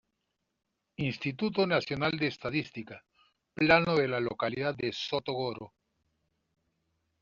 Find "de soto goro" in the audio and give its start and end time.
4.73-5.75